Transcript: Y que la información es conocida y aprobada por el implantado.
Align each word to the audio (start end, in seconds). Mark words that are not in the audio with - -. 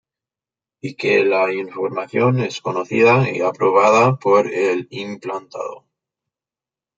Y 0.81 0.95
que 0.95 1.23
la 1.23 1.53
información 1.53 2.39
es 2.39 2.59
conocida 2.59 3.29
y 3.29 3.41
aprobada 3.41 4.15
por 4.17 4.51
el 4.51 4.87
implantado. 4.89 5.85